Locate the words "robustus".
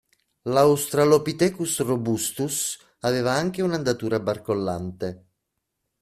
1.81-2.71